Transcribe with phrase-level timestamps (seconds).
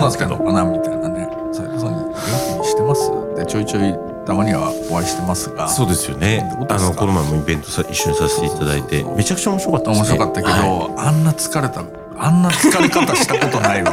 [0.00, 1.28] ご無沙汰だとどうなんですけどかなみたいなね。
[1.52, 3.12] 斉藤さん元気にしてます。
[3.36, 3.94] でちょいちょい
[4.26, 5.68] たまにはお会いしてますが。
[5.68, 6.48] そうですよね。
[6.68, 9.96] あのこの前もイベントさ一緒にさせていただいてめちゃくちゃ面白かったね。
[9.96, 11.80] 面白かったけど、はあんな疲れた
[12.18, 13.92] あんな疲れ方したことないわ。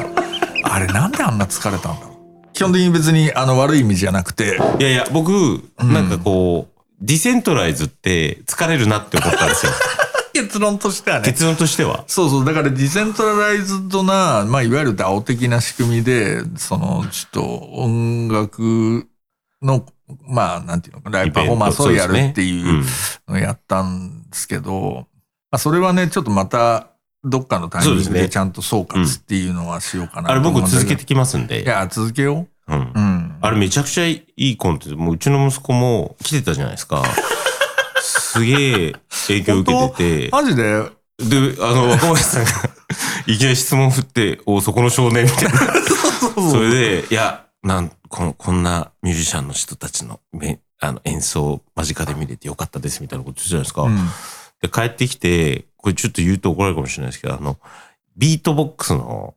[0.64, 2.18] あれなんであんな疲れたんだろう？
[2.54, 4.58] 基本的に別にあの悪い意味じゃなくて。
[4.80, 5.30] い、いやいや僕
[5.78, 9.72] なんかこう、ディセントライズって疲れるなって思ったんですよ
[10.44, 12.46] 結論としてはね結論としてはそうそう。
[12.46, 19.08] だからディセントラライズドな、まあ、いわゆる DAO 的な仕組みで、その、ちょっと音楽
[19.62, 19.86] の、
[20.22, 22.84] まあ、なんていうのかな、ライブパフォーマンスをやるっていう
[23.28, 25.08] のをやったんですけど、
[25.52, 26.88] まあ、それはね、ちょっとまた、
[27.24, 32.92] どっかのタイミングでちゃんと総括っていうのはしようかなあれと思うんだけど僕続けてきますんでいや、続けようんう。
[32.96, 33.38] うん。
[33.42, 34.96] あれめちゃくちゃいいコンテンツ。
[34.96, 37.04] もううちの息子も来てたじゃないですか。
[38.34, 38.94] すげえ
[39.28, 40.30] 影響受けてて。
[40.32, 40.64] マジで、
[41.18, 42.52] で、あの、若林さんが
[43.26, 46.52] いきなり質問振って、おそこの少年みたいな。
[46.52, 53.82] それで、いや、なん、この、こんなミュージシャンの人たちのめあの演奏間近で見れてよかったですみたいなこと言ってたじゃないですか。
[53.84, 53.98] うん。
[54.62, 57.58] で、帰ってきて、これちょっと言うと怒られるかもしれないですけど、あの、
[58.16, 59.34] ビートボックスの。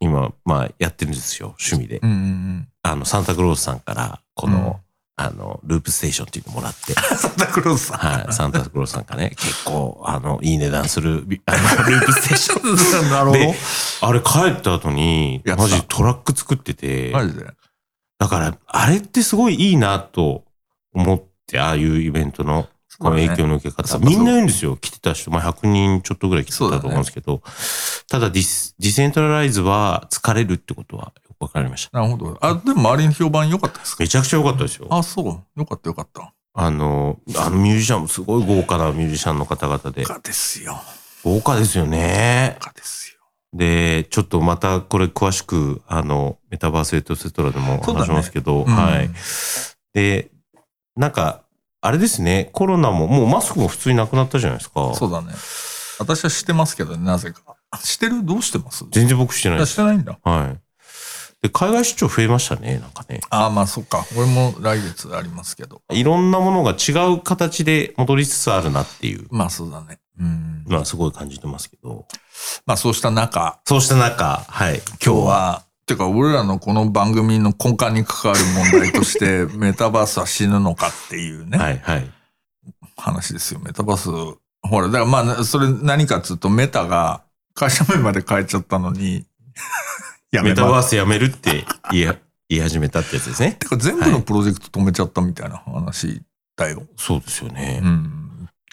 [0.00, 1.98] 今、まあ、やってるんですよ、趣味で。
[2.02, 2.68] うんうんうん。
[2.82, 4.87] あの、サンタクロースさんから、この、うん
[5.20, 7.98] あの、ループステーションっていうのもらって、 サンタクロースさん。
[7.98, 11.58] はい、サンタクロースさんがね、結構、あの、いい値段する、ビあの、
[11.90, 13.10] ループステーション。
[13.10, 13.54] なるほどで。
[14.00, 17.46] あれ帰った後に、マジトラック作ってて、マジで。
[18.20, 20.44] だから、あれってすごいいいなと
[20.94, 23.98] 思って、ああいうイベントの、この影響の受け方。
[23.98, 24.76] みんな言うんですよ。
[24.76, 27.42] 来てた人、まあ、100人ちょっとぐらい来てたと思うんですけど、
[28.08, 31.98] ただディス、 decentralize は疲れるってことはよくわかりました。
[32.00, 32.38] なるほど。
[32.40, 34.02] あ、でも周りの評判良かったですか？
[34.02, 34.88] めちゃくちゃ良かったですよ。
[34.90, 35.60] あ、そう。
[35.60, 36.32] よかったよかった。
[36.54, 40.80] あの、あのミュージシャンもすごい豪華なミュージシャンの方々で豪、華ですよ。
[41.22, 42.66] 豪華ですよね豪。
[42.66, 43.18] 華ですよ。
[43.52, 49.10] で、ちょっとまたこれ詳しく、あの、メタバースエトセトラでも話しますけど、うんはい。
[49.94, 50.30] で、
[50.96, 51.42] なんか、
[51.80, 54.92] あれですね、コロナも、もうマスクも普通になくなったじゃないですか。
[54.94, 55.32] そうだね。
[55.98, 57.56] 私はしてますけどね、なぜか。
[57.82, 58.24] してる？
[58.24, 58.84] どうしてます？
[58.90, 59.72] 全然僕してないあです。
[59.72, 60.18] してないんだ。
[60.22, 60.60] はい。
[61.40, 63.20] で、海外出張増えましたね、なんかね。
[63.30, 64.04] ああ、まあそっか。
[64.16, 65.82] 俺も来月ありますけど。
[65.92, 70.00] いろんなものが違う形で戻りつつあるなっていう、まあそうだね。
[70.18, 70.64] うん。
[70.66, 72.06] まあすごい感じてますけど。
[72.66, 74.82] まあそうした中、そうした中、はい。
[75.04, 82.10] 今日は、てか俺らのこの番組の根幹に関わる問題として、 メタバースは死ぬのかっていうね、はい、はい。
[82.96, 83.60] 話ですよ。
[83.64, 84.38] メタバース。
[84.62, 87.22] ほら、だからまあ、それ何かっつうと、メタが
[87.54, 89.24] 会社名まで変えちゃったのに、
[90.30, 90.90] やメタバース。
[90.90, 92.14] スやめるって言い
[92.50, 93.56] 言い始めたってやつですね。
[93.58, 96.22] てか全部のプロジェクト止めちゃったみたいな話
[96.56, 96.82] だよ。
[96.96, 97.80] そうですよね。
[97.82, 98.17] うん。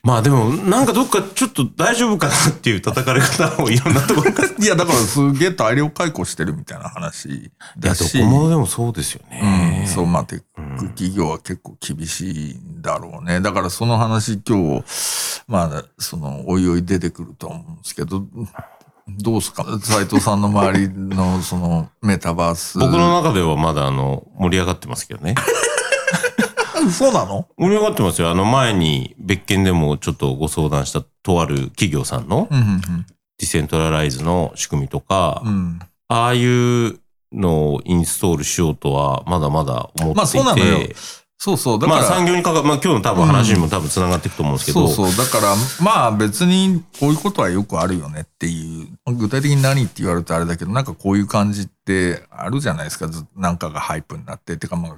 [0.05, 4.47] まあでも、なんかどっかちょっと大丈夫かなっていう叩かれ方をいろんなところから。
[4.49, 7.35] い いや、だからすげえ大量解雇してるみたいな話や、
[7.77, 8.19] どだし。
[8.19, 9.83] こもでもそうですようね。
[9.85, 10.77] ん、そう、まあ、テッうん。
[10.77, 12.81] ク企業は結構厳しいん。
[12.83, 13.41] だろうね。
[13.41, 14.83] だからその話今日、
[15.47, 17.75] まあ、その、おいおい出てくるとは思うん。
[17.77, 18.23] ですけど、
[19.07, 20.41] どうすか斉藤さん。
[20.41, 22.77] の周りのそのメタバース。
[22.77, 25.33] 僕の中ではまだあの、盛り上がってますけどね。
[26.91, 27.47] そうなの？
[27.57, 28.29] 盛り上がってますよ。
[28.29, 32.81] あの前に別件でもちょっとご相談したとある企業さんのうん、
[33.37, 35.79] ディセントラライズの仕組みとか、うん、うん。
[36.07, 36.99] ああいう
[37.31, 40.13] のをインストールしようとはまだまだ思っていて。
[40.15, 40.89] まあそうなのよ
[41.37, 41.79] そうそう。
[41.79, 44.87] だかまあら、産業にかかまあ今日の多分話にも多分繋がっていくと思うんですけど。
[44.87, 45.25] そうそう。
[45.25, 45.53] だから、
[45.83, 53.09] まあ別にこういうことはよくあるよねっていう、具体的に何って言われるとあれだけど、なんかこういう感じってあるじゃないですか。
[53.09, 54.55] ずなんかが hype になって。
[54.55, 54.95] てかまあ、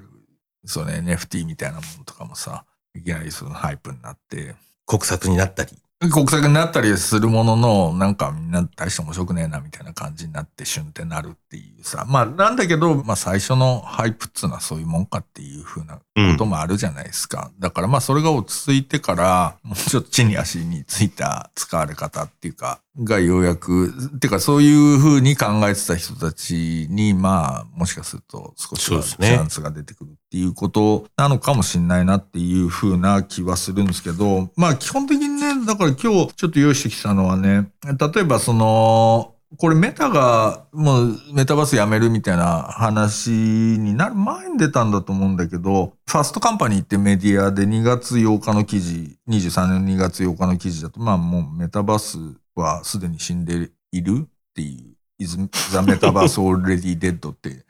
[0.65, 2.65] そうね、NFT みたいなものとかもさ、
[2.95, 4.56] いきなりその hype になって、
[4.86, 5.71] 国策になったり。
[6.12, 12.06] 国策になったりするものの、なんかみんな大して面白くねえなみたいな感じになってシュンってなるっていうさ。
[12.07, 17.51] まあなんだけど、まあ最初の hype っつうのはそういうもんかっていうふうなうんこともあるじゃないですか。
[17.59, 52.17] だからまあそれが落ち着いてから、もうちょっと地に足についた使われ方っていうか、がようやく、っていうかそういうふうに考えてた人たちに、まあもしかすると少しはチャンスが出てくるっていうことなのかもしれないなっていうふうな気はするんですけど、まあ基本的にね、だから今日ちょっと用意してきたのはね、例えばその、これメタがもうメタバースやめるみたいな話になる前に出たんだと思うんだけど、ファストカンパニーってメディアで2月8日の記事、23年2月8日の記事だと、まあもうメタバース
[52.55, 55.44] はすでに死んでいるっていう、is the
[55.77, 57.65] metaverse already dead って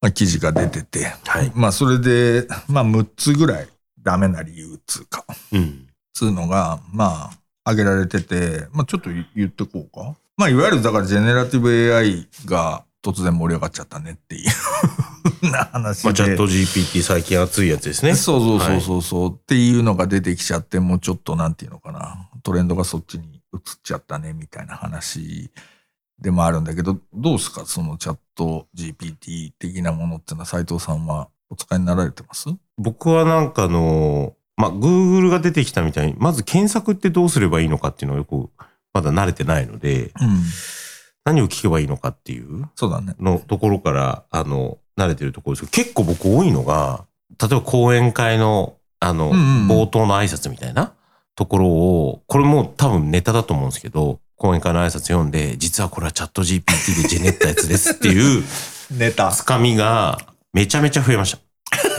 [0.00, 1.52] まあ、記事が出てて、はい。
[1.54, 3.68] まあ、それで、まあ、6つぐらい
[4.02, 5.86] ダメな理由っつうか、うん。
[6.14, 7.30] つうのが、まあ、
[7.64, 10.16] 挙げられてて、まあ、ちょっと言ってこうか。
[10.40, 16.08] まあ、いわゆる、だから、ジェネラティブ AI が突然盛り上がっちゃったねっていうな話で。
[16.08, 18.14] まあ、チャット GPT 最近熱いやつですね。
[18.14, 25.50] そうそうそうそうそう、っていうのが出てきちゃって、もうちょっとなんていうのかな、トレンドがそっちに移っちゃったね、みたいな話
[26.18, 27.66] でもあるんだけど、どうですか？
[27.66, 32.46] そのチャット GPT 的なものっていうのは斉藤さんはお使いになられてます？
[32.78, 38.48] 僕はなんかあの、まあ、Google が出てきたみたいに、まず検索ってどうすればいいのかっていうのをよく、
[38.92, 40.42] まだ慣れてないので、うん。
[41.24, 43.14] 何を聞けばいいのかっていうそうだね。
[43.20, 47.04] のところから、あの、慣れてるところですけど、結構僕多いのが、
[47.40, 50.94] 例えば講演会の、あの、うんうん冒頭の挨拶みたいな
[51.36, 58.42] ところを、これもう多分ネタだと思うんですけど、講演会の挨拶読んで、実はこれはチャット GPT でジェネったやつですっていう
[58.90, 59.30] ネタ。
[59.30, 60.18] つかみが
[60.52, 61.38] めちゃめちゃ増えました。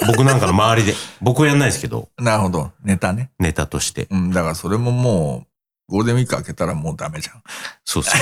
[0.08, 0.96] 僕なんかの周りで。
[1.22, 2.72] 僕はやんないですけど、 なるほど。
[2.84, 3.30] ネタね。
[3.40, 4.08] ネタとして。
[4.10, 4.32] うん。
[4.32, 5.51] だからそれももう、
[5.92, 7.44] ゴールデンウィーク開けたらもうダメじゃん。
[7.84, 8.22] そうですね。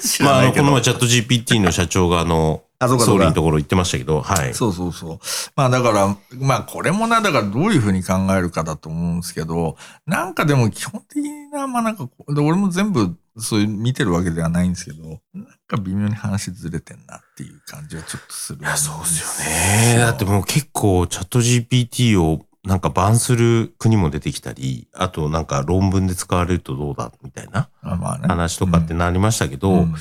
[0.00, 0.52] 知まあ、あの。
[0.52, 4.54] この前チャット GPT の社長があの、あ、そ総理のところ行ってましたけど、はい。
[4.54, 5.18] そうそうそう。
[5.54, 19.98] まあだから、まあこれもな、だからどういうふうに考えるかだと思うんですけど、なんかでも基本的にな、まあなんかで俺も全部そういう見てるわけではないんですけど、なんか微妙に話ずれてんなっていう感じはちょっとするんいや、そうですよね。
[19.98, 28.28] だってもう結構チャット GPT をなんかバンする国も出てきたり、あとなんか論文で使われるとどうだみたいなあまあね。
[28.28, 29.94] 話とかってなりましたけど、うん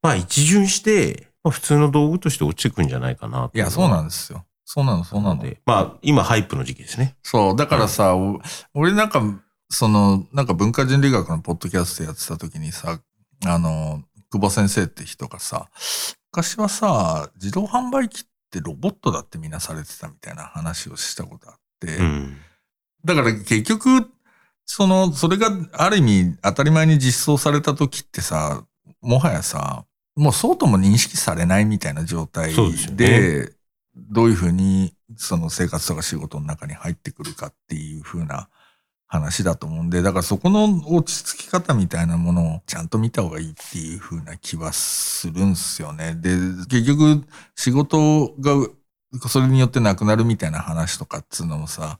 [0.00, 3.50] まあ一巡して、まあ普通の道具として落ちてくんじゃないかな。
[3.52, 4.44] いや、そうなんでですよ。
[4.64, 5.42] そうなの、そうなの。
[5.42, 5.60] で。
[5.66, 7.16] まあ今ハイプの時期ですね。
[7.22, 8.40] そう、だからさ、お
[8.74, 9.22] 俺なんか、
[9.70, 13.00] その、なんか文化人類学のポッドキャストやってた時にさ、
[13.46, 15.68] あの、久保先生って人がさ、
[16.32, 22.36] 昔はさ、自動販売機ってロボットだってみんなされてたみたいな話をしたことあって、うん。
[23.04, 24.10] だから結局、
[24.64, 28.64] その、それがある意味当たり前に実装された時ってさ、
[29.00, 29.84] もはやさ、
[30.16, 32.52] もうそうとも認識されないみたいな状態
[32.96, 33.58] で、ね
[34.10, 38.48] どういうふうにその生活とか仕事の中に入ってくるかっていうふうな
[39.08, 40.64] 話だと思うんで、だからそこの
[40.94, 46.14] 落ち着き方みたいなものをちゃんと見た方がいいっていうふうな気はするんすよね。
[46.14, 46.30] で、
[46.68, 47.24] 結局
[47.56, 48.68] 仕事が
[49.28, 51.98] それによってなくなるみたいな話とかっつうのもさ、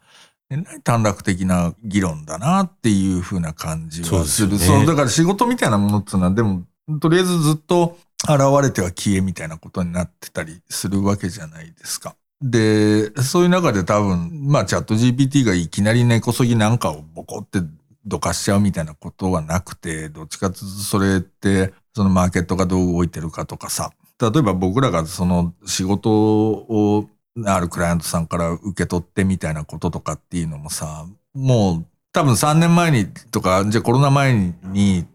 [0.50, 4.58] えらい短絡的な議論だなっていうふうな感じはする。
[4.58, 6.64] そうねだから仕事みたいなものっていうのは、でも、
[7.00, 12.16] とりあえずずっと現れては消えみたいなことになってたりするわけじゃないですか。
[12.40, 17.60] で、そういう中で多分、まあチャット GPT がいきなり根こそぎなんかをボコって
[18.06, 23.90] どかしちゃうみたいなことはなくて、どっちかというとそれって、そのマーケットがどう動いてるかとかさ、
[24.20, 27.08] 例えば僕らがその仕事を
[27.46, 35.06] あるクライアントさんから受け取ってみたいなこととかっていうのもさ、もう多分3年前にとか、じゃあコロナ前に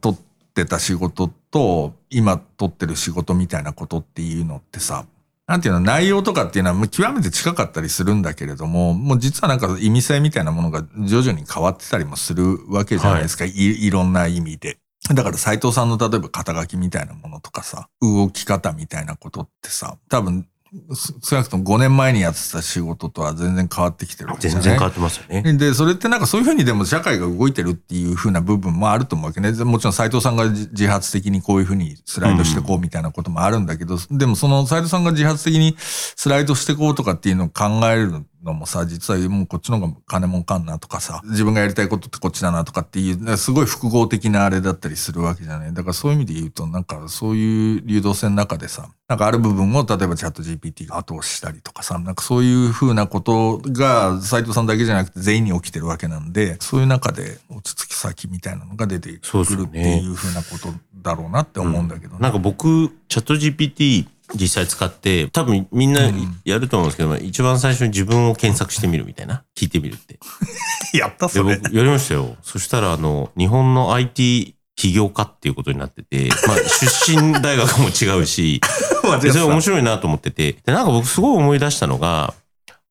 [0.00, 0.18] 取っ
[0.54, 5.04] てた仕事と今取ってる仕事みたいなことっていうのってさ、
[5.46, 13.44] なんていうの、内容とかっていうのは極めて近かったりするんだけれども、もう実はなんか意味性みたいなものが徐々に変わってたりもするわけじゃないですか。
[13.44, 14.78] い、いろんな意味で。
[15.14, 20.48] だから斉藤さんの例えば肩書きみたいなものとかさ、動き方みたいなことってさ、多分、
[20.94, 24.62] す少なくとも5年前にやってた仕事とは全然変わってきてるわけじゃない？
[24.64, 25.54] 全然変わってますよね。
[25.54, 29.52] で、それってなんかそういうふうにでも社会が動いてるっていうふうな部分もあると思うわけね。
[29.52, 45.74] もちろん斉藤さんが自自発的にこういうふうにスライドしてこうみたいなこともあるんだけど、でもその斉藤さんが自発的にスライドしてこうとかっていうのを考えるのもさ、実はもうこっちの方が金儲かんなとかさ、自分がやりたいことってこっちだなとかっていう、すごい複合的なあれだったりするわけじゃない。
[45.74, 60.72] だからそういう意味で言うと、なんかそういう流動性の中でさ、なんかある部分を例えばチャット GPT が後押ししたりとかさ、なんかそういうふうなことが斉藤さんだけじゃなくて全員に起きてるわけなんで、そういう中で落ち着き先みたいなのが出てくるっていうふうなこと
[61.02, 62.20] だろうなって思うんだけどね。
[62.20, 69.44] なんか僕、チャット GPT 実際使って、多分みんなうんやると思うんですけど、一番最初に自分を検索してみるみたいな。
[69.56, 70.18] 聞いてみるって。
[70.96, 71.56] やったで、それ。
[71.56, 72.36] 僕、やりましたよ。
[72.42, 78.60] そしたら、あの、日本の IT 起業家っていうことになってて、まあ、出身大学も違うし、
[79.22, 82.34] でそれ面白いなと思ってて、で、なんか僕すごい思い出したのが、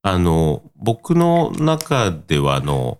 [0.01, 2.97] あの、僕の中では、あの、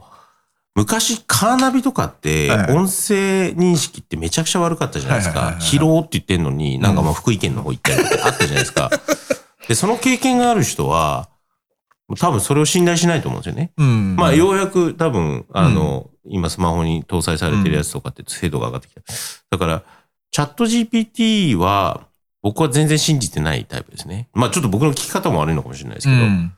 [0.75, 5.57] 昔カーナビとかって音声認識ってめちゃくちゃ悪かったじゃないですか。
[5.59, 8.89] 疲労って言ってんのに、なんかまあ福井県の方行ったりとかあったじゃないですか。
[9.67, 11.29] で、その経験がある人は、
[12.19, 13.71] 多分それを信頼しないと思うんですよね。
[13.77, 14.15] うん。
[14.15, 19.01] まあ、ようやく多分、あの、今スマホに搭載されてるやつとかって精度が上がってきた。
[19.51, 19.83] だから、
[20.29, 22.01] チャット GPT は、
[22.43, 24.27] 僕は全然信じてないタイプですね。
[24.33, 26.53] まあちょっと僕の聞き方も悪いのかもしれないですけど、うん。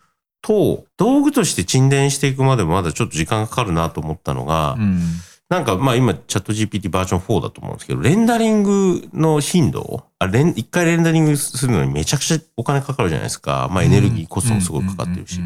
[0.48, 5.02] と、道具として沈殿していくまでもまだちょっと時間かかるなと思ったのが、うん。
[5.50, 13.70] なんかまあ今チャット GPT バージョン4だと思うんですけど、レンダリングの頻度あレン、一回レンダリングするのにめちゃくちゃお金かかるじゃないですか。
[13.72, 15.40] まあエネルギーコストもすごいかかってるし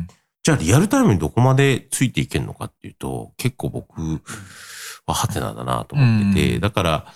[0.44, 4.02] じゃあリアルタイムにどこまでついていけるのかっていうと、結構僕
[5.06, 7.14] はハテナだなと思ってて、うんだから、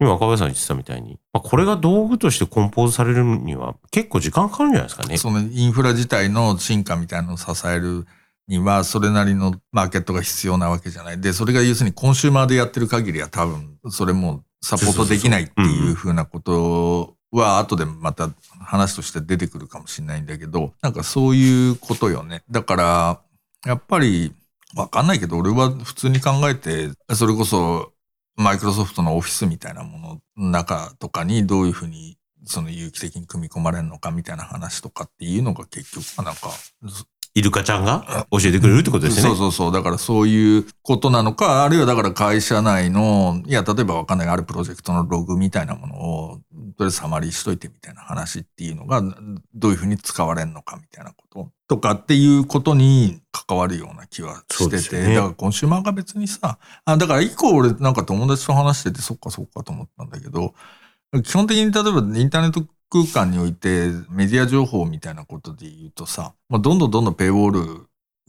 [0.00, 5.16] 今若林さん言ってたみたいに、まあ、これが道具としてコンポーズされるには結構時間かかるんじゃないですかね。
[5.16, 8.06] そのインフラ自体の進化みたいなのを支える
[8.48, 11.20] には、それなりのマーケットが必要なわけじゃない。
[11.20, 22.42] で、それが要するにコンシューマーでやってる限りは多分、それもサポートできないっていうふうなことは、後でまた話として出てくるかもしれないんだけど、なんかそういうことよね。
[22.50, 23.20] だから、
[23.64, 24.34] やっぱり、
[24.76, 27.92] わかんないけど、俺は普通に考えて、それこそ、
[28.36, 36.50] マイクロソフトのオフィスみたいなものの中とかにどういうふうにその有機的に組み込まれるのかみたいな話とかっていうのが結局はなんか、
[37.36, 39.30] イルカちゃんが教えてくれるってことですよね。
[39.30, 39.72] そうそうそう。
[39.72, 46.38] だからそういうことなのか、あるいはだから会社内の、いや、例えばわかんない、あるプロジェクトのログみたいなものを、
[46.76, 49.02] とりあえずサマリーしといてみたいな話っていうのが、
[49.52, 60.54] どういうふうに使われるのかみたいなこととかっていうことに関わるような気はしてて、ねだからコンシューマーが別にさ、あだから一個俺なんか友達と話してて、そっかそっかと思ったんだけど、
[61.24, 67.86] 基本的に例えばインターネット空間においてメディア情報みたいなことで言うとさ、まあ、どんどんどんどんペイウォール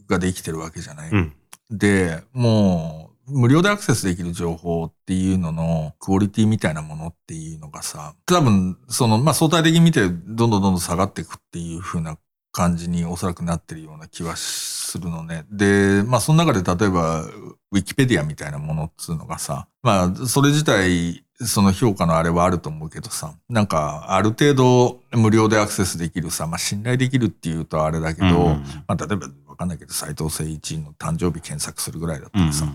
[0.08, 1.10] ができてるわけじゃない？
[1.10, 1.32] うん。
[1.70, 12.18] で、もう、無料でアクセスできる情報っていうののクオリティみたいなものっていうのがさ、多分、その、まあ、相対的に見てどんどんどんどん下がっていくっていう風な
[12.52, 15.44] 感じにおそらくなってるような気はするのね。
[15.50, 32.66] で、まあ、その中で例えば、ウィキペディアみたいなものっつうのがさ、まあ、それ自体、その評価のあれはあると思うけどさ、なんか、ある程度無料でアクセスできるさ、まあ、信頼できるっていうとあれだけど、うんまあ、例えばわかんないけど、斎藤誠一の誕生日検索するぐらいだったうんらさ、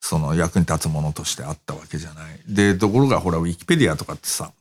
[0.00, 2.40] その役に立つものとしてあったわけじゃない。
[2.46, 4.52] で、ところがほら、ウィキペディアとかってさ、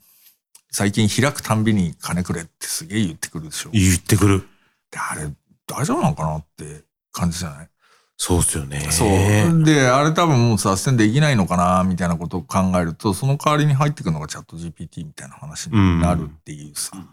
[0.72, 3.70] 最近開くたんびに金くれってすげえ言ってくるでしょ。
[3.70, 4.48] で、言ってくる。
[4.96, 5.30] あれ、
[5.68, 7.70] 大丈夫なのかなって感じじゃない？
[8.18, 8.80] そうっすよね。
[8.90, 9.64] そう。
[9.64, 16.92] で、あれ多分もうサステンできないのかな、みたいなことを考えると、その代わりに入ってくるのがチャット GPT みたいな話になるっていうさ。
[16.96, 17.10] うん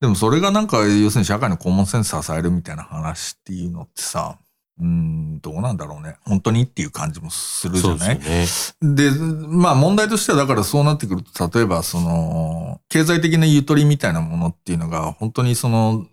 [0.00, 4.38] でもそれがなんか、要するに社会のコモンセンス支えるみたいな話っていうのってさ、
[4.78, 6.16] うーん、どうなんだろうね。
[6.24, 8.46] 本当にっていう感じもするじそうゃないでね。
[8.80, 16.06] で、まあ問題としてはだからそうなってくると、例えばその、経済的なゆとりみたいなものっていうのが、本当にその、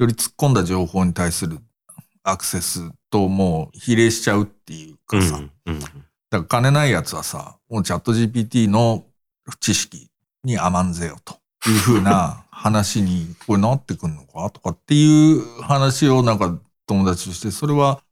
[0.00, 1.60] より突っ込んだ情報に対する
[2.22, 5.50] アクセスともう比例しちゃうっていううかさ、ん。
[5.66, 5.80] うん。
[5.80, 5.94] だか
[6.30, 9.04] ら金ないやつはさ、もうチャット GPT の
[9.60, 10.10] 知識
[10.44, 18.02] に甘んぜよというふうな 話にこれなってくんのかとかっていう話をなんか友達として、それは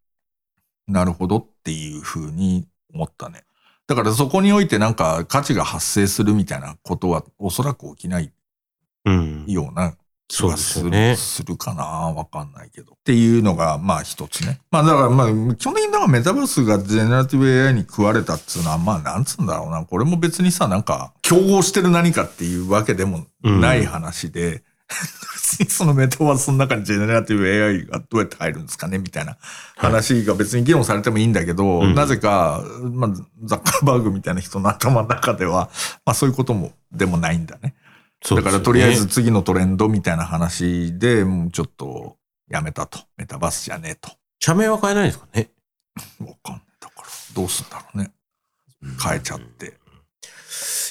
[0.87, 3.45] なるほどっていうふうに思ったね。
[3.87, 8.33] だからそこにおいてなんか価値が発生するみたいなことはおそらく起きない
[9.05, 9.45] うん。
[9.47, 9.95] ような
[10.29, 12.95] 気そうはるですすよねするかなわかんないけど。
[12.95, 14.61] っていうのが、まあ一つね。
[14.71, 19.85] まあだからまあ、基本的にだからメタバースがジェネラティブ AI に食われたっつうのは、まあなんつうんだろうな。
[19.85, 29.37] これも別にさ、なんか、競合してる何かっていうわけでもない話で、別にそのメタバースの中にジェネラティブ AI がどうやって入るんですかねみたいな
[29.77, 33.11] 話が別に議論されてもいいんだけど、うんなぜか、まあ、
[33.45, 35.71] ザッカーバーグみたいな人の頭の中では、
[36.05, 37.75] まあそういうことも、でもないんだね。
[38.35, 42.17] だからとりあえず次のトレンドみたいな話でもうちょっと
[42.49, 42.99] やめたと。
[43.17, 44.11] メタバースじゃねえと。
[44.41, 45.51] 社名は変えないんですかね？
[46.21, 46.63] わかんない。
[46.81, 48.13] だからどうすんだろうね。
[49.03, 49.75] 変えちゃって。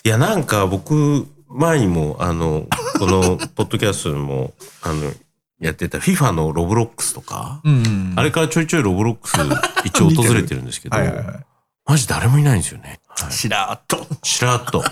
[0.04, 2.68] いや、なんか僕、前にも、あの、
[3.00, 5.12] この、ポッドキャストでも、あの、
[5.60, 9.36] やってた FIFA のロブロックスとか、うんあれからちょいちょいロブロックス
[9.86, 11.46] 一応訪れてるんですけど、はいはいはい。
[11.86, 13.00] マジ誰もいないんですよね。
[13.08, 14.06] はいしらーっと。
[14.24, 14.84] しらっと。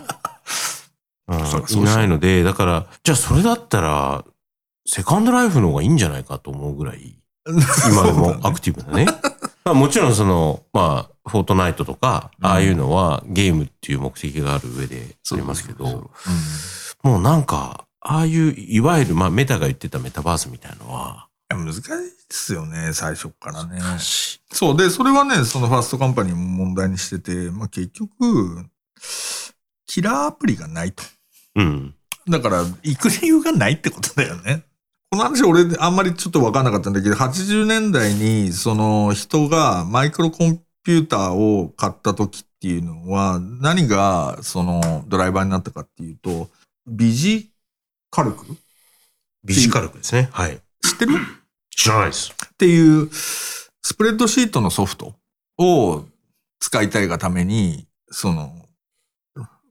[1.38, 4.26] うんいないので、だから、じゃあそれだったら、
[4.86, 7.18] セカンドライフの方がいいんじゃないかと思うぐらい、
[7.90, 9.06] 今でもアクティブだね。
[9.66, 16.12] まあもちろんその、まあ、フォートナイトとか、うんああいうのはゲームっていう目的がある上でありますけど、そ
[17.06, 21.90] うもうなんか、ああいう、いわゆる、まあメタが言ってたメタバースみたいのは、難しいで
[22.30, 23.80] すよね、最初からね。
[24.52, 24.78] そう。
[24.78, 28.66] で、それはね、そのファーストカンパニーも問題にしてて、まあ結局、
[29.86, 31.04] キラーアプリがないと。
[31.56, 31.96] うん。
[32.28, 34.64] だから、行く理由がないってことだよね。
[35.12, 46.50] この話俺あんまりちょっと分かんなかったんだけど、80年代にその人がマイクロコンピューターを買った時っていうのは、何がそのドライバーになったかっていうと、
[46.88, 47.52] ビジ
[48.10, 48.58] カルク？
[49.44, 50.30] ビジカルクですね。
[50.32, 50.60] はい。
[50.82, 51.14] 知ってる？
[51.76, 52.34] 知らないです。
[52.34, 55.14] っていうスプレッドシートのソフト
[55.60, 56.06] を
[56.60, 58.66] 使いたいがために、その、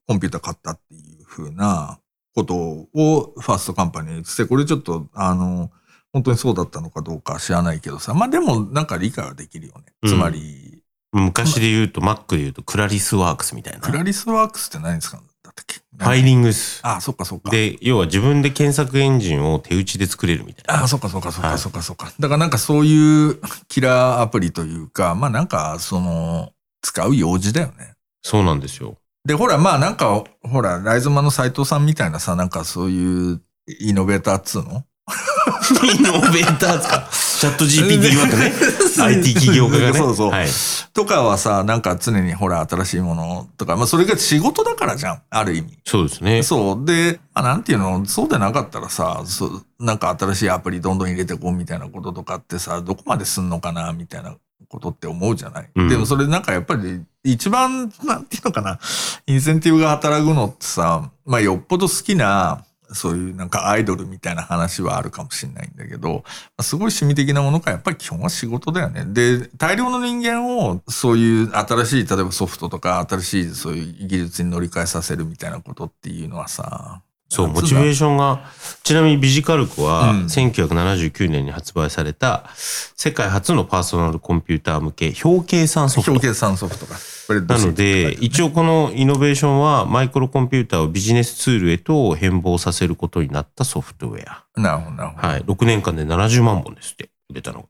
[0.07, 1.99] コンピューター買ったっていう風な
[2.35, 5.71] ことをファーストカンパニーにてて、これちょっと、あの、
[6.13, 9.85] 本当にそうだったのかどうか知らないけどさ、まあでもなんか理解はできるよね。
[10.07, 13.81] つまり、昔で言うと、Mac で言うと、クラリスワークスみたいな。
[13.81, 15.81] クラリスワークスって何ですかだったっけ？
[15.95, 16.81] ファイリングです。
[16.83, 17.51] ああ、そっかそっか。
[17.51, 20.81] で、要は自分で検索エンジンを手打ちで作れるみたいな。
[20.81, 22.13] ああ、そっかそっかそっはいかそっかそっか。
[22.19, 27.95] だからなんかそういうキラーアプリというか、まあなんかその、使う用事だよね。
[28.23, 28.97] そうなんですよ。
[29.25, 33.41] で、ほら、まあなんか、ほら、ライズマの斎藤さんみたいなさ、なんかそういう
[33.81, 34.85] イノベーターっつうの？
[35.85, 37.09] イノベーターですか。
[37.41, 38.53] チャット GPT わとね。
[39.01, 39.95] IT 起業家がね。
[39.99, 40.49] そうそうはい。
[40.93, 45.79] とかはさ、なんか常にほら、新しいものとか、まあそれが仕事だからじゃん、ある意味。
[45.85, 46.43] そうですね。
[46.43, 46.85] そう。
[46.85, 54.35] で、まあ、なんていうの、そうでなかったらさ、そうなんか新しいアプリどんどん入れてこうみたいなこととかってさ、どこまですんのかな、みたいな
[54.69, 55.71] ことって思うじゃない。
[55.75, 58.79] うんでもそれなんかやっぱり一番、なんていうのかな、
[59.27, 62.65] インセンティブが働くのってさ、まあよっぽど好きな、
[62.95, 66.23] そういうなんかアイドルみたいな話はあるかもしれないんだけど、ま
[66.59, 69.05] あすごい趣味的なものかやっぱり基本は仕事だよね。
[69.07, 78.45] で、大量の人間をそういう新しい、例えばソフトとか新しいそういう技術に乗り換えさせるみたいなことっていうのはさ、そう、モチベーションが、
[78.83, 86.13] ちなみにビジカルクは、うん1979年に発売された、世界初のパーソナルコンピューター向け表計算ソフト。
[86.13, 86.95] 表計算ソフトが。
[86.97, 94.45] スプレッドなので、一応このイノベーションは、マイクロコンピューターをビジネスツールへと変貌させることになったソフトウェア。
[94.61, 95.29] なるほど、なるほど。
[95.29, 95.41] はい。
[95.41, 97.67] 6年間で70万本ですって、売れたの。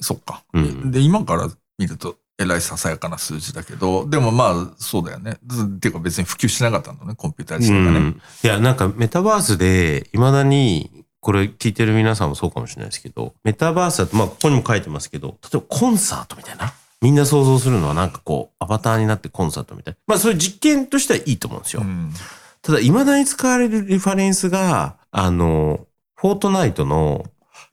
[0.00, 5.38] そっか、うんで、今から見ると、えらいささやかな数字だけど、でもまあ、そうだよね。
[5.46, 7.98] ずっていうか別に普及しなかったんだね、コンピューター自体がね。
[7.98, 16.72] うんいや、なんかメタバースで、未だに、これ聞いてる皆さんもそうかもしれないですけど、メタバースだと、まあ、ここにも書いてますけど、例えばコンサートみたいな？
[17.00, 19.98] みんな想像するのはなんかこう、アバターになってコンサートみたいな。
[20.06, 21.82] まあ、そういう実験としてはいいと思うんですよ。
[21.82, 22.12] うん
[22.60, 27.24] ただ、未だに使われるリファレンスが、あの、フォートナイトの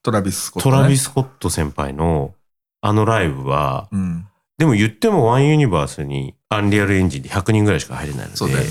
[0.03, 0.75] トラビス・スコット、ね。
[0.75, 2.35] トラビス・スコット先輩の
[2.81, 4.27] あのライブは、うん。
[4.57, 8.69] でも言ってもワンユニバースにアンリアルエンジンで100人ぐらいしか入れないので、そうだよね。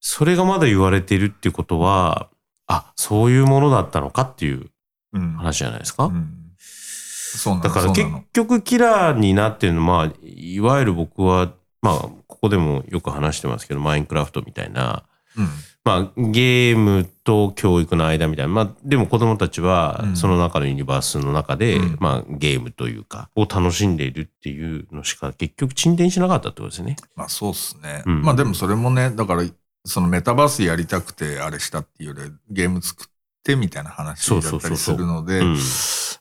[0.00, 2.28] それがまだ言われているっていうことは、
[2.66, 4.70] あ、そういうものだったのかっていう
[5.12, 5.22] うん。
[5.22, 6.04] うん話じゃないですか？
[6.04, 15.04] うんそうなのだから結局キラーになってるのは、まあ、いわゆる僕は、まあ、ここでもよく話してますけど、マインクラフトみたいな、
[15.36, 15.48] うん。
[15.88, 18.52] まあ、ゲームと教育の間みたいな。
[18.52, 26.96] まあ、でも子供たちはう、んその中のユニバースの中で、うんまあ、ゲームというか、を楽しんでいるっていうのしか結局沈殿しなかったってことですね。
[27.16, 28.02] まあそうっすね。
[28.06, 29.44] うんまあでもそれもね、だから、
[29.84, 33.06] そのメタバースやりたくてあれしたっていうより、ゲーム作っ
[33.42, 35.56] てみたいな話だったりするのでうん、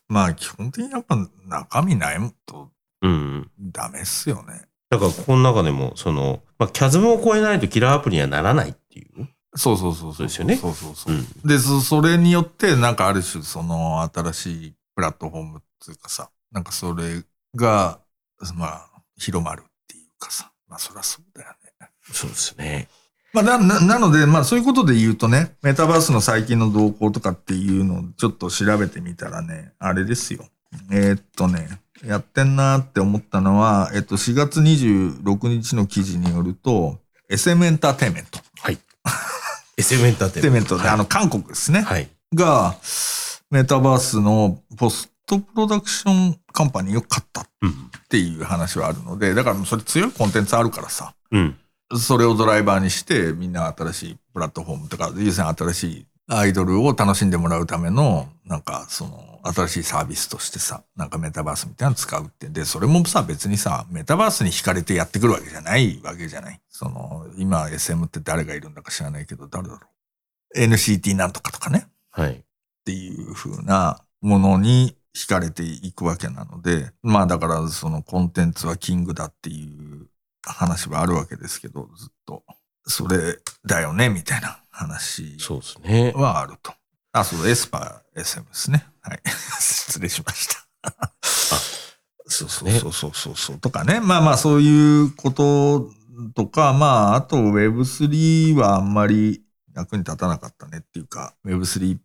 [0.08, 2.70] まあ基本的にやっぱ中身ないと
[3.02, 3.52] うん。
[3.60, 4.62] ダメっすよね。
[4.90, 9.28] だから、ここの中でも、その、まあ、キャズムを超えないとキラーアプリにはならないっていう。
[9.58, 11.18] そうそうそうそうですよねそうそうそうう。
[11.18, 11.26] ん。
[11.44, 17.24] で、そそれによって、なんかある種、その新しいプラットフォームっていうかさ、なんかそれ
[17.56, 18.00] が、
[18.56, 21.90] まあ、広まるっていうかさ、まあそりゃそうだよね。
[22.12, 22.88] そうですね。
[23.34, 30.46] まあ、な、ななので、まあそういうことで言うとね、メタバースの最近の動向とかっていうのをちょっと調べてみたらね、あれですよ。
[30.92, 38.40] えーっとね、やってんなーって思ったのは、えっと、4月26日の記事によると、SM エンターテインメント。
[38.62, 38.78] はい。
[39.80, 41.82] SM エンターテインメントあの、韓国ですね。
[41.82, 42.10] はい。
[42.34, 42.76] が、
[43.52, 47.92] メタバースのポストプロダクションカンパニーを買ったっうん。
[48.10, 51.56] ていう話はあるので、だからそれ強いコンテンツあるからさ、うん。
[51.96, 62.50] それをドライバーにして、みんな新しいプラットフォームとか、要するに新しいアイドルを楽しんでもらうための、なんかその、新しいサービスとしてさ、なんかメタバースみたいなの使うって。
[62.50, 66.60] で、それもさ、別にさ、メタバースに惹かれてやってくるわけじゃないわけじゃない。
[66.70, 69.80] その、今 SM って誰がいるんだか知らないけど、誰だろ
[70.56, 70.60] う。
[70.60, 71.88] NCT なんとかとかね。
[72.12, 72.32] はい。
[72.34, 72.44] っ
[72.84, 80.08] ていう風なものに惹かれていくわけなので、まあだからそのコンテンツはキングだっていう
[80.46, 82.44] 話はあるわけですけど、ずっと。
[82.86, 86.14] それだよね、みたいな話そうですね。
[86.16, 86.72] はあると。
[87.12, 88.86] あ、そう、エスパー SM ですね。
[89.02, 89.22] はい。
[89.60, 90.68] 失礼しました。
[92.28, 93.58] そうそうそうそうそうそう。
[93.58, 94.00] とかね。
[94.00, 95.90] まあまあそういうこと
[96.36, 99.42] とか、まああと Web3 はあんまり
[99.76, 101.98] 役に立たなかったねっていうか、Web3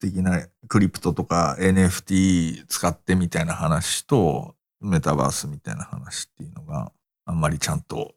[0.00, 6.92] 的なクリプトとか NFT 使ってみたいな話と、メタバースみたいな話っていうのが
[7.24, 8.14] あんまりちゃんと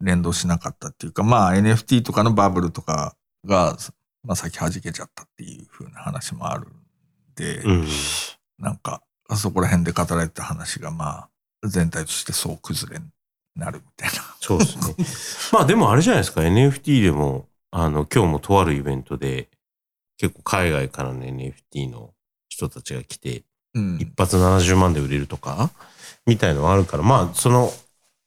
[0.00, 3.76] 連動しなかったっていうか、まあ NFT とかのバブルとかが
[4.22, 6.86] まあ先弾けちゃったっていう風な話もあるん
[7.36, 7.86] で、うん。
[8.58, 9.02] なんか、
[9.36, 11.28] そこら辺で語られた話が、ま
[11.62, 13.06] あ、全体としてそう崩れに
[13.54, 14.22] なるみたいな。
[14.40, 14.96] そうですね。
[15.52, 19.48] まあでもあれじゃないですか、NFT でも、あの、今日もとあるイベントで、
[20.16, 22.14] 結構海外からの NFT の
[22.48, 25.70] 人たちが来て、うん一発70万で売れるとか、
[26.24, 27.70] みたいのはあるから、まあ、その、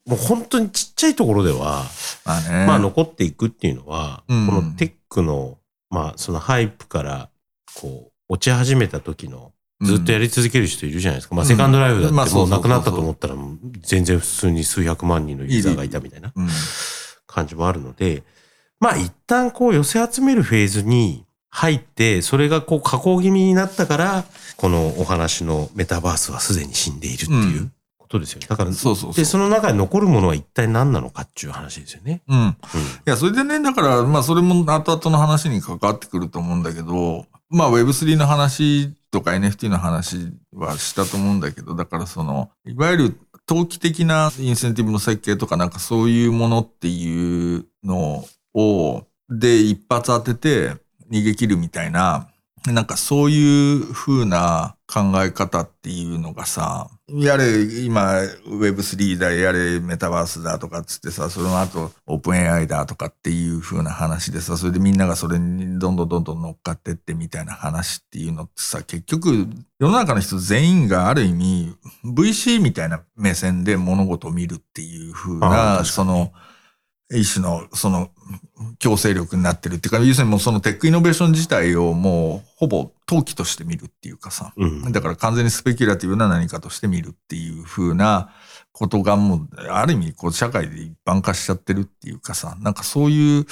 [0.05, 1.85] もう本当にちっちゃいところでは、
[2.25, 2.65] まあね。
[2.65, 5.57] まあ残っていくっていうのは、うんこのテックの、
[5.89, 7.29] まあそのハイプから、
[7.75, 11.35] こう、落ち始めた時の、ずっとやり続ける人いるじゃないですか。
[11.35, 13.35] まあうんセカンドライフだまあってもうなくなったと思ったら、
[13.81, 16.47] 全然普通に数百万人のユーザーがいたみたいなうん。
[17.27, 18.23] 感じもあるので、
[18.79, 24.25] まあ一旦こう寄せ集めるフェーズに入って、それがこう加工気味になったから、
[24.57, 27.71] このお話のメタバースはすでに死んでいるっていう
[28.09, 28.47] ことですよね。
[28.47, 32.21] だから、そうそうそうで、その中に残るものは一体何なのかっていう話ですよね。
[32.27, 32.39] うん。
[32.39, 32.49] うん。
[32.49, 32.55] い
[33.05, 50.75] や、それでね、だから、まあ、それも後々の話に関わってくると思うんだけど、まあ、Web3 の話とか NFT の話はしたと思うんだけど、だからその、いわゆる投機的なインセンティブの設計とかなんかそういうものっていうのを、で、一発当てて
[51.11, 52.27] 逃げ切るみたいな、
[52.67, 69.47] なんかそういう風な考え方っていうのがさ、やれ、今 Web3 だ、やれメタバースだとかっつってさ、その後オープン AI だとかっていう風な話でさ、それでみんながそれにどんどんどんどん乗っかってってみたいな話っていうのってさ、結局
[69.79, 75.85] 世の中の人全員がある意味 VC みたいな目線で物事を見るっていう風な、に。
[75.85, 76.33] その、
[77.11, 78.11] 一種の、その、
[78.77, 84.91] 強制力になってるっていうか、要するにもうそのテックイノベーション自体をもうほぼ投機として見るっていうかさ、うん。
[84.91, 88.29] だから完全にスペキュラティブな何かとして見るっていう風な
[88.71, 93.45] ことがもう、ある意味こう社会で一般化しちゃってるっていうかさ、なんかそういう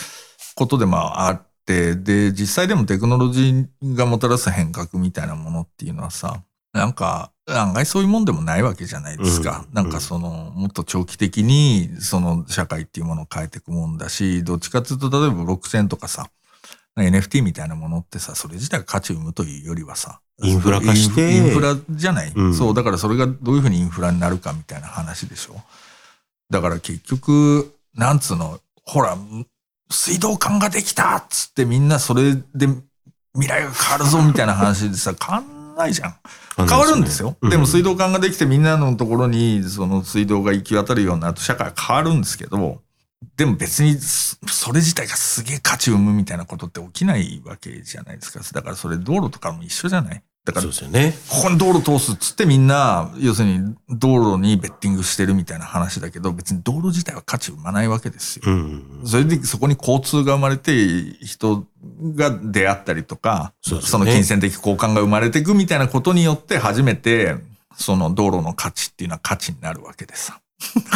[0.56, 6.43] ことでもあって、で、実際でもテクノロジーがもたらす変革みたいなものっていうのはさ、
[6.78, 9.66] なんか案外そういうもんでもないわけじゃないですか。
[9.68, 16.30] うんなんかその、もっと長期的にその社会っていうものを変えていくもんだし、どっちかっていうと例えばブロックチェーンとかさ、
[16.98, 25.56] NFT みたいなものってさ、それ自体が価値を生むというよりはさ、インフラ化してインフラじゃない、うんそう、だからそれがどういうふうにインフラになるかみたいな話でしょ。
[26.50, 29.18] だから結局、なんつうの、ほら、
[29.90, 32.68] 水道管ができたっつってみんなそれで
[33.34, 35.13] 未来が変わるぞみたいな話でさ、
[35.78, 36.16] ないじゃん。
[36.68, 37.38] 変わるんですよ。
[37.50, 42.82] でも水道管ができてみんなのところにその水道が行き渡るようになると社会は変わるんですけど、
[43.38, 48.42] でも別にそそれ自体がすげえ価値を生むみたいなことって起きないわけじゃないですか。
[48.54, 50.24] だからそれ道路とかも一緒じゃない？
[50.46, 51.13] だからね。
[51.30, 58.44] ここに道路通すっつってみんな、要するに道路にベッティングしてるみたいな話だけど、別に道路自体は価値を生まないわけですよ。
[58.46, 59.02] うん。
[59.04, 60.72] それでそこに交通が生まれて、
[61.22, 61.68] 人
[62.16, 67.36] が出会ったりとか、そねその金銭的交換が生まれていくみたいなことによって初めて、
[67.76, 70.40] その道路の価値っていうのは価値になるわけでさ。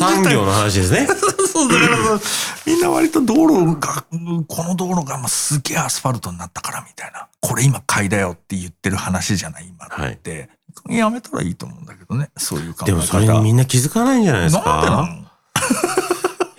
[0.00, 1.06] 産業の話ですね。
[1.52, 2.24] そうだからさ、
[2.66, 4.04] みんな割と道路が、
[4.46, 7.28] この道路がまあすげえアスファルトになったからみたいな。
[7.40, 10.48] これ今買いだよって言ってる話じゃない今って。
[10.88, 12.30] やめたらいいと思うんだけどね。
[12.36, 12.86] そういう考え方。
[12.86, 14.64] でもそれにみんな気づかないんじゃないですか？
[14.64, 15.26] なんでなの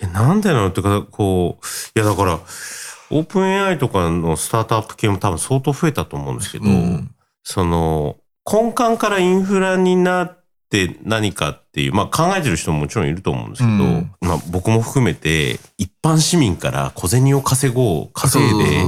[0.00, 2.38] えなんでなのってか、こう、いやだから、
[3.12, 7.14] オープン AI とかのスタートアップ系も多分相当増えたと思うんですけど、うん。
[7.44, 8.16] その、
[8.50, 18.80] 根幹からインフラになって何かっていう、まあ考えてる人ももちろんいると思うんですけど、うんまあ僕も含めて、一般市民から小銭を稼ごう、稼いで、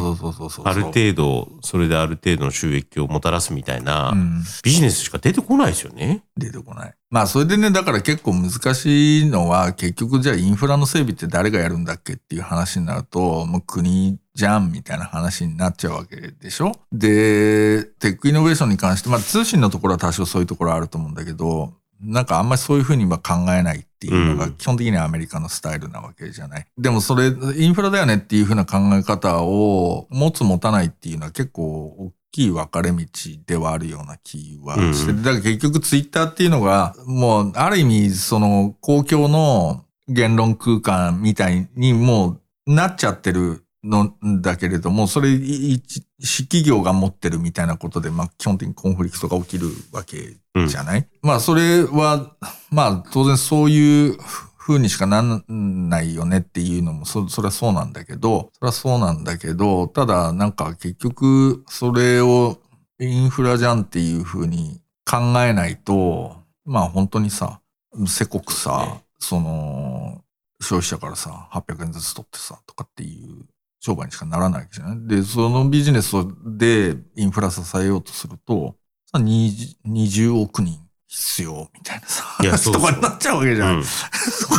[0.64, 6.24] ある程度、それである程度の収益をもたらすみたいなうんビジネスしか出てこないですよね。
[6.36, 6.94] 出てこない。
[7.08, 26.66] まあそれでね、だから結構難しいのは、結局じゃあインフラの整備って誰がやるんだっけっていう話になると、もう国じゃんみたいな話になっちゃうわけでしょで、テックイノベーションに関して、まあ通信のところは多少そういうところあると思うんだけど、なんかあんまりそういうふうには考えないっていうのがうん基本的にはアメリカのスタイルなわけじゃない。
[26.76, 27.26] でもそれ、
[27.56, 33.06] インフラだよねっていうふうな考え方を持つ持たないっていうのは結構大きい分かれ道
[33.46, 52.34] ではあるような気はして、うんだから結局ツイッターっていうのが、もうある意味その公共の言論空間みたいにもうなっちゃってるのだけれども、それ一、私企業が持ってるみたいなことで、まあ基本的にコンフリクトが起きるわけうんじゃない、まあそれは、
[52.70, 54.18] まあ当然そういう
[54.56, 55.44] 風にしかなん
[55.90, 62.58] ないよねっていうのもそ、それはそうなんだけど、それはそうなんだけど、ただなんか結局それを
[62.98, 67.60] インフラじゃんっていう風に考えないと、まあ本当にさ、
[68.06, 70.22] せこくさ、その、
[70.60, 73.44] 消費者からさ、800円ずつ取ってさ、とかっていう
[73.84, 75.06] 商売にしかならないわけじゃない？
[75.06, 76.12] で、そのビジネス
[76.46, 78.76] でインフラ支えようとすると、
[79.12, 83.74] さ20 20億人必要みたいなさ、いやそうそうとかになっちゃうわけじゃない。
[83.74, 83.82] うん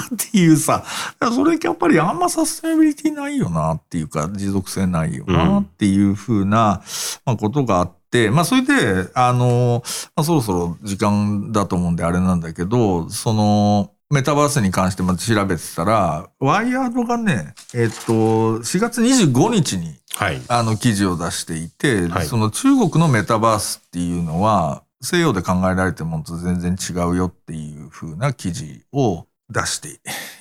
[0.05, 0.83] っていうさ、
[1.19, 6.83] それやっぱりあんまサステナビリティないよなっていうか、持続性ないよなっていうふうな、
[7.25, 9.81] まあ、ことがあって、まあそれで、あの、
[10.15, 20.41] まあ、そろそろ時間だと思うんであれなんだけど、その、メタバースに関してまず調べてたら、ワイヤードがね、えっと、4月25日にはい。
[20.47, 29.99] あの記事を出していて、はいその中国のメタバースっていうのは西洋で考えられてるものと全然違うよっていう風な記事を出して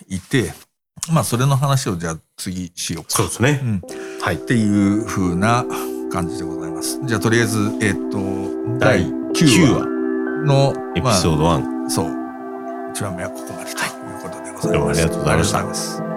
[0.09, 0.53] いて、
[1.13, 3.11] まあそれの話をじゃあ次しようか。
[3.11, 3.67] そうですねう。
[3.67, 3.81] ん、っ
[4.21, 4.39] はい。
[4.39, 5.65] ていう風な
[6.13, 7.01] 感じでございます。
[7.05, 8.19] じゃあとりあえず、えっ、と、
[8.79, 9.87] 第第9 9話話、
[10.47, 11.61] の、エピソード1。
[11.61, 12.24] まあそう、
[12.95, 14.69] 1話目はここまでということでございます。
[14.73, 16.14] どうもありがとうございました